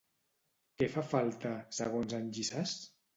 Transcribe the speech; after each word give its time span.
Què 0.81 0.87
fa 0.93 1.03
falta, 1.11 1.51
segons 1.81 2.17
en 2.21 2.25
Llissàs? 2.39 2.75